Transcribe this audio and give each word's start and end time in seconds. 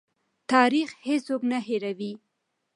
تاریخ 0.51 0.89
هېڅوک 1.07 1.41
نه 1.51 1.59
هېروي. 1.67 2.11